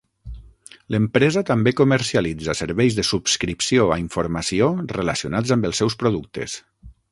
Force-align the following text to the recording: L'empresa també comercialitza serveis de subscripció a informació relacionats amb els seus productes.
L'empresa 0.93 1.43
també 1.49 1.73
comercialitza 1.81 2.55
serveis 2.63 2.97
de 3.01 3.05
subscripció 3.11 3.87
a 3.97 3.99
informació 4.07 4.73
relacionats 4.99 5.57
amb 5.57 5.71
els 5.71 5.83
seus 5.85 6.01
productes. 6.05 6.61